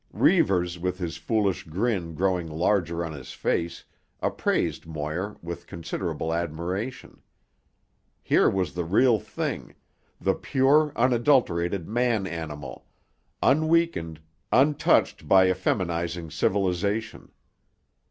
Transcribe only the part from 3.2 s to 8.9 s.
face, appraised Moir with considerable admiration. Here was the